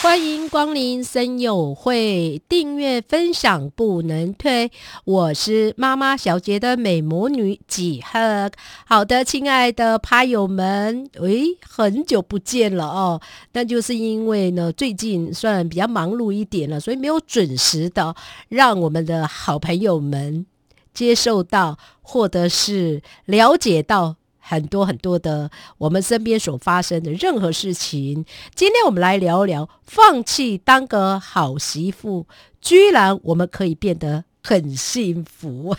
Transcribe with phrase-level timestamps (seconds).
[0.00, 4.70] 欢迎光临森友会，订阅分享不能退。
[5.04, 8.48] 我是妈妈小姐的美魔女几何。
[8.86, 13.20] 好的，亲爱的趴友们，喂，很久不见了哦。
[13.54, 18.14] 那就是因为呢，最近算比较忙碌一点了，所以没有准时的
[18.48, 20.46] 让我们的好朋友们
[20.94, 24.14] 接受到，或者是了解到。
[24.48, 32.26] 很多很多的我们身边所发生的任何事情，今天我们来聊聊放弃当个好媳妇，
[32.58, 35.76] 居然我们可以变得很幸福。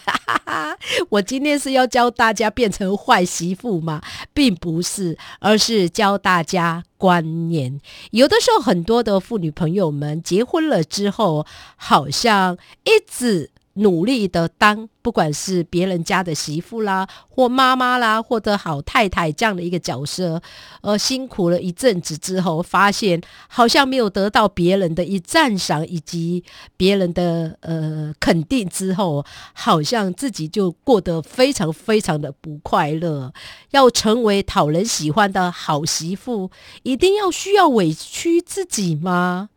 [1.10, 4.04] 我今天是要教大家变成坏媳妇吗？
[4.36, 7.82] 并不是，而是教大家观念。
[8.12, 13.49] 有的时候，很多的妇女朋友们结婚了之后，好像一直。
[13.73, 20.41] 努力的当，不管是别人家的媳妇啦，或妈妈啦，或者好太太这样的一个角色，
[20.81, 26.43] 呃，辛苦了一阵子之后，发现好像没有得到别人的一赞赏以及
[26.75, 33.31] 别人的呃肯定之后，好像自己就过得非常非常的不快乐。
[33.71, 36.51] 要成为讨人喜欢的好媳妇，
[36.84, 39.49] 一定要需要委屈自己吗？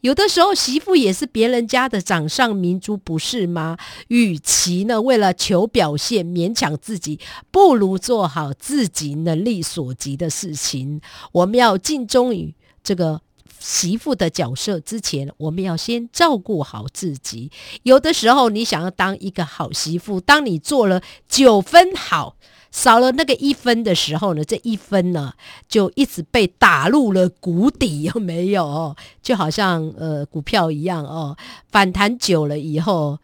[0.00, 3.76] 有的时候，媳妇也是别人家的掌上明珠，不是吗？
[4.08, 7.18] 与其呢为了求表现勉强自己，
[7.50, 11.00] 不如做好自己能力所及的事情。
[11.32, 12.54] 我们要尽忠于
[12.84, 13.20] 这个
[13.58, 17.50] 媳妇的角色之前，我们要先照顾好自己。
[17.82, 22.36] 有的时候，你想要当一个好媳妇，当你做了九分好。
[22.70, 25.32] 少了那个一分的时候呢，这一分呢
[25.68, 28.94] 就一直被打入了谷底，有没有？
[29.22, 31.36] 就好像呃股票一样哦，
[31.70, 33.18] 反弹久了以后，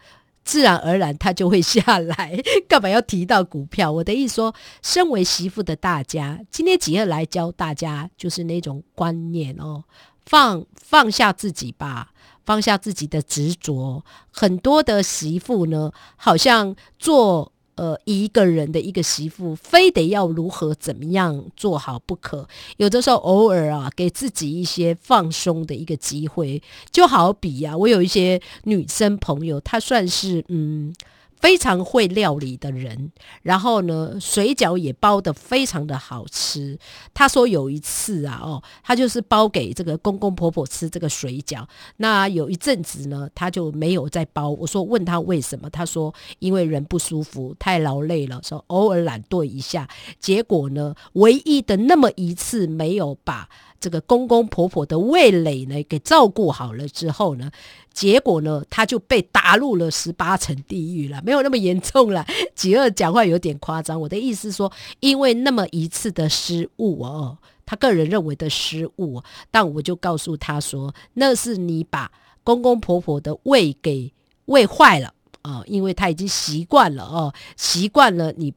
[0.44, 2.40] 自然而然它就会下来。
[2.68, 3.92] 干嘛要提到股票？
[3.92, 9.84] 我的意思说，身为媳妇的大家，今天几夜来教大家，就是那种观念哦，
[10.24, 12.12] 放放下自己吧，
[12.44, 14.04] 放下自己的执着。
[14.32, 17.52] 很多的媳妇呢，好像做。
[17.76, 22.46] 呃，一个人的一个媳妇，非得要如何怎么样做好不可？
[22.76, 30.94] 有的时候，偶尔啊，给自己一些放松的一个机会，就好比呀，我有一些女生朋友，她算是嗯。
[31.44, 33.12] 非常会料理的人，
[33.42, 36.78] 然后呢，水饺也包的非常的好吃。
[37.12, 41.66] 他说有一次啊，哦，他就是包给这个公公婆婆吃这个水饺。
[41.98, 44.48] 那有一阵子呢，他就没有再包。
[44.48, 49.86] 我说问他为什么，他说因为人不舒服，太劳累了，说偶尔懒惰一下。
[50.18, 53.50] 结果呢，唯一的那么一次没有把。
[53.84, 57.50] 这个公公婆婆的味蕾呢，给照顾好了之后呢，
[57.92, 62.24] 结果呢，他就被打入了十八层地狱了，没有那么严重了。
[62.56, 67.36] 吉二讲话有点夸张，我的意思说，因为那么一次的失误哦，
[67.66, 72.10] 他个人认为的失误，但我就告诉他说，那是你把
[72.42, 74.10] 公公婆婆的胃给
[74.46, 75.12] 喂坏了
[75.42, 78.54] 啊，因为他已经习惯了哦，习惯了你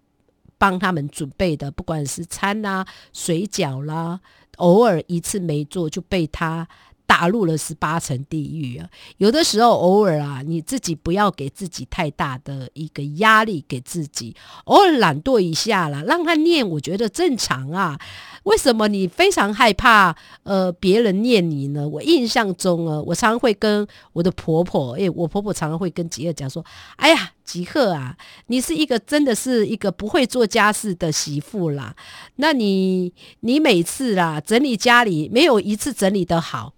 [0.57, 4.21] 帮他们准备的，不管是餐啦、水饺啦。
[4.57, 6.68] 偶尔一次没做就被他
[7.07, 8.88] 打入了十八层地狱啊！
[9.18, 14.35] 有的时候偶尔啊，你自己不要给自己太大的一个压力，给自己
[14.66, 17.97] 偶尔懒惰一下啦，让他念，我觉得正常啊。
[18.44, 21.88] 为什么你非常害怕呃别人念你呢？
[21.88, 26.63] 我印象中啊，我常常会跟我的婆婆，诶，我婆婆常常会跟吉尔讲说
[26.97, 31.95] ：“哎呀。”吉赫啊，你是一个真的是一个不会做家事的媳妇啦。
[32.35, 36.74] 那你你每次啦整理家里没有一次整理的好，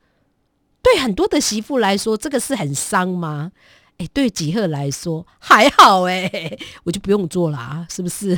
[0.81, 3.51] 对很多的媳妇来说，这个是很伤吗？
[3.97, 8.37] 哎，对吉赫来说还好哎，我就不用做了啊，是不是？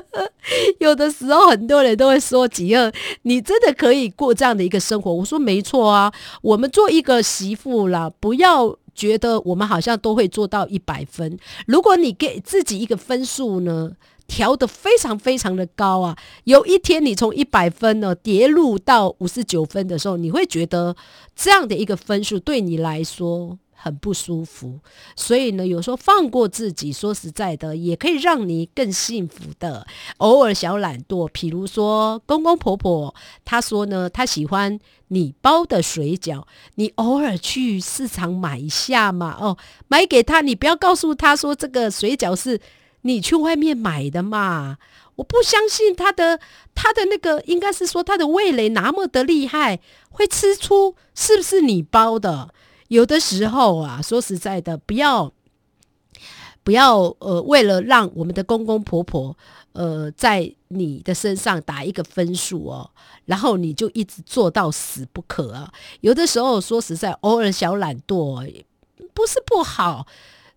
[0.80, 5.12] 有的时候很多人都会说吉赫，你真的可以过这样的一个生活。
[5.12, 8.76] 我说没错啊，我们做一个媳妇啦，不要。
[8.94, 11.38] 觉得我们好像都会做到一百分。
[11.66, 13.90] 如果你给自己一个分数呢，
[14.34, 20.96] 调的非常非常的高啊，有一天你从一百分呢跌入到五十九分的时候，你会觉得
[21.36, 23.58] 这样的一个分数对你来说。
[23.84, 24.78] 很不舒服，
[25.16, 29.84] 所以呢，有时候放过自己，说实在的，也可以让你更幸福的。
[30.18, 33.12] 偶尔小懒惰，比如说公公婆婆，
[33.44, 36.44] 他说呢，他喜欢你包的水饺，
[36.76, 39.58] 你偶尔去市场买一下嘛，哦，
[39.88, 42.60] 买给他，你不要告诉他说这个水饺是
[43.02, 44.78] 你去外面买的嘛。
[45.16, 46.40] 我不相信他的
[46.74, 49.78] 他的那个，应该是说他的味蕾那么的厉害，
[50.10, 52.48] 会吃出是不是你包的。
[52.88, 55.30] 有的时候啊，说实在的，不要
[56.64, 59.36] 不要呃，为了让我们的公公婆婆
[59.72, 62.90] 呃在你的身上打一个分数哦，
[63.26, 65.70] 然后你就一直做到死不可啊。
[66.00, 68.64] 有的时候说实在，偶尔小懒惰
[69.12, 70.06] 不是不好。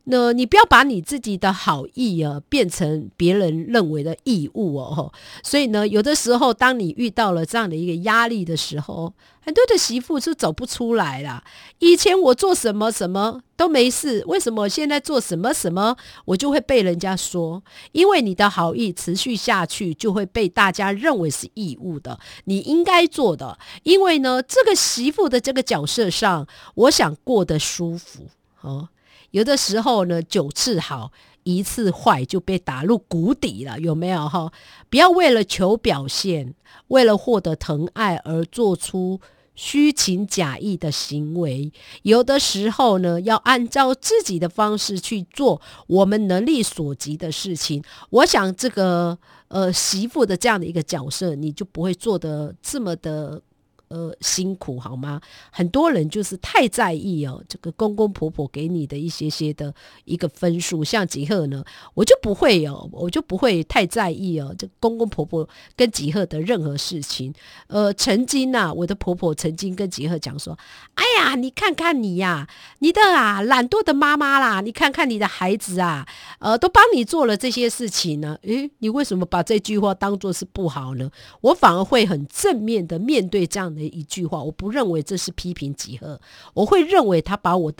[0.05, 5.11] 那你不要把你自己的好意啊变成别人认为的义务哦，
[5.43, 11.43] 所以呢，有的时候当你遇到了这样的一个压力的时候，很多的媳妇是走不出来啦。
[11.79, 17.63] 以前我做什么什么都没事，为什么现在做什么什么我就会被人家说？
[17.91, 23.57] 因为你的好意持续下去，就会被大家认为是义务的，你应该做的。
[23.81, 28.27] 因为呢，这个媳妇的这个角色上，我想过得舒服
[28.61, 28.89] 哦。
[29.35, 31.11] 有的时候呢，九次好，
[31.43, 34.49] 一次坏就被打入谷底了，有没有哈？
[34.89, 36.55] 不要为了求表现，
[36.87, 39.19] 为了获得疼爱而做出
[39.53, 41.69] 虚情假意的行为。
[42.03, 47.83] 有的时候呢，要按照自己的方式去做我们能力所及的事情。
[48.11, 49.17] 我想这个
[49.49, 53.41] 呃媳妇的这样的一个角色，你就不会做的这么的。
[53.87, 55.21] 呃，辛苦好吗？
[55.51, 59.71] 很多人就是太在意哦，这个公公婆婆给你的一些些的
[60.05, 60.83] 一个分数。
[60.83, 67.31] 像吉赫呢，我就不会哦，我就不会太在意哦，这公公婆婆跟吉赫的任何事情。
[67.67, 70.57] 呃，曾经呐，我的婆婆曾经跟吉赫讲说
[70.95, 72.49] ：“哎呀，你看看你呀，
[72.79, 76.07] 你的啊懒惰的妈妈啦，你看看你的孩子啊，
[76.39, 78.35] 呃，都帮你做了这些事情呢。
[78.41, 81.11] 诶，你为什么把这句话当做是不好呢？
[81.41, 86.19] 我反而会很正面的面对这样。”的一句话，我不认为这是批评集合，
[86.53, 87.73] 我会认为他把我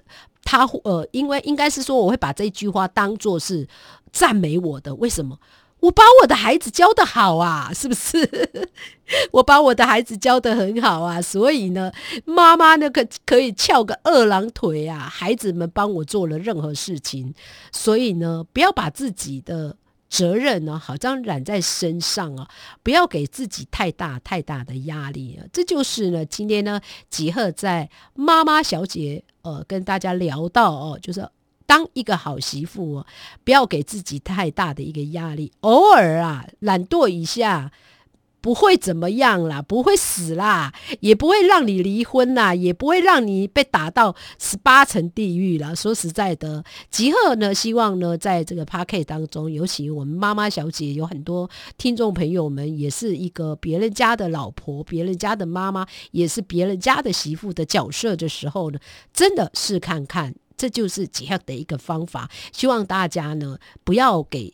[0.44, 3.68] 他呃，因为应该是说，我会把这句话当做是
[4.12, 4.94] 赞美我的。
[4.96, 5.40] 为什么？
[5.82, 8.70] 我把我的孩子教的好啊，是不是？
[9.32, 11.92] 我把我的孩子教的很好啊，所以呢，
[12.26, 17.34] 妈妈呢可可以翘个二郎腿啊，孩子们帮我做了任何事情，
[17.72, 19.76] 所以呢，不要把自己的。
[20.10, 22.50] 责任呢，好像染在身上啊！
[22.84, 25.46] 不要给自己太大太大的压力啊！
[25.52, 26.80] 这就是呢，今天呢，
[27.10, 31.28] 吉赫在妈妈小姐呃跟大家聊到哦，就是
[31.66, 33.04] 当一个好媳妇，
[33.44, 37.72] 不要给自己太大的一个压力，偶尔啊懒惰一下。
[38.46, 45.74] 不会怎么样啦，不会死啦，也不会让你离婚啦，也不会让你被打到十八层地狱啦。
[45.74, 51.50] 说实在的，吉赫呢，希望呢，在这个 p a r k 当中，尤其我们妈妈小姐有很多
[51.80, 58.78] 听众朋友们，也是一个别人家的老婆，别人家的妈妈，也是别人家的媳妇的角色的时候呢，
[59.12, 62.30] 真的是看看，这就是吉赫的一个方法。
[62.52, 64.54] 希望大家呢，不要给。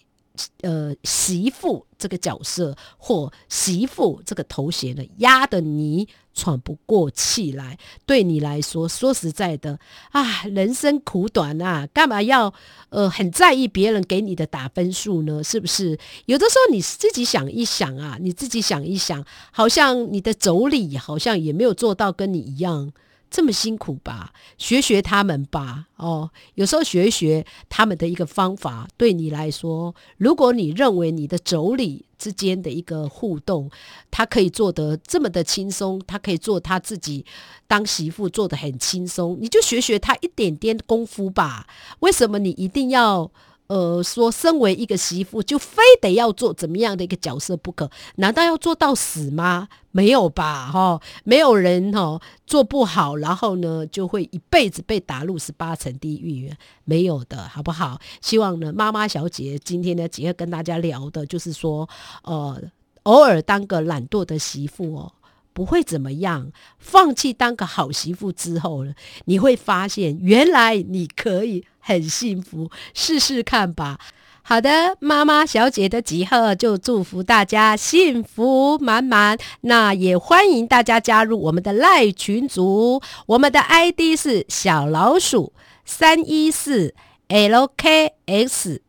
[0.61, 7.77] 呃，媳妇这个角色或媳妇这个头衔呢，压得你喘不过气来。
[8.05, 9.77] 对你来说，说实在的
[10.11, 12.53] 啊，人生苦短啊，干嘛要
[12.89, 15.43] 呃很在意别人给你的打分数呢？
[15.43, 15.99] 是不是？
[16.25, 22.93] 有的时候你自己想一想啊，你自己想一想，好像你的妯娌好像也没有做到跟你一样。
[23.31, 25.87] 这么辛苦吧，学学他们吧。
[25.95, 33.71] 哦，有时候学一学他们的一个方法，对你来说，如果你认为你的妯娌之间的一个互动，
[34.11, 37.25] 他可以做得这么的轻松，他可以做他自己
[37.67, 41.65] 当媳妇做得很轻松，你就学学他一点点功夫吧。
[42.01, 43.31] 为什么你一定要？
[43.71, 47.89] 呃，说身为一个媳妇，就非得要做怎么样的一个角色不可？
[48.17, 49.69] 难道要做到死吗？
[49.91, 56.51] 没有吧，哈，没有人哈做不好，然后呢就会一辈子被打入十八层地狱，
[56.83, 57.97] 没有的，好不好？
[58.19, 61.87] 希望呢，妈妈小姐今天呢，只要跟大家聊的就是说，
[62.23, 62.61] 呃，
[63.03, 65.13] 偶尔当个懒惰的媳妇哦。
[65.53, 68.93] 不会怎么样，放弃当个好媳妇之后呢，
[69.25, 73.99] 你会发现原来你可以很幸福，试试看吧。
[74.43, 79.37] 好的，妈妈小姐的集合就祝福大家幸福满满。
[79.61, 85.53] 那也欢迎大家加入我们的赖群组，我们的 ID 是小老鼠
[85.85, 86.95] 三一四
[87.29, 88.79] LKSDJ，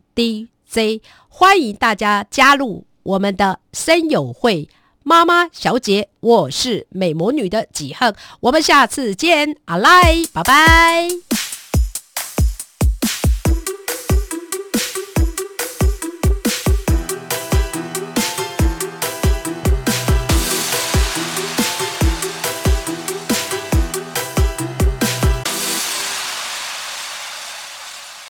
[1.29, 4.69] 欢迎大家加入我们的声友会。
[5.05, 11.09] 妈妈小姐，我是美魔女的几恨，我们下次见，阿赖，拜拜。